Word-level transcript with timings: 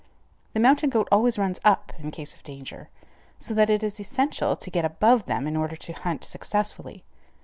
The 0.53 0.59
mountain 0.59 0.89
goat 0.89 1.07
always 1.11 1.37
runs 1.37 1.59
up 1.63 1.93
in 1.99 2.09
case 2.09 2.33
of 2.33 2.41
danger, 2.41 2.89
so 3.37 3.53
that 3.53 3.69
it 3.69 3.83
is 3.83 3.99
essential 3.99 4.55
to 4.55 4.69
get 4.71 4.83
above 4.83 5.25
them 5.25 5.45
in 5.45 5.55
order 5.55 5.75
to 5.75 5.93
hunt 5.93 6.23
successfully. 6.23 7.03